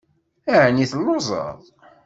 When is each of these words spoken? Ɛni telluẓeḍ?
Ɛni 0.63 0.85
telluẓeḍ? 0.91 1.59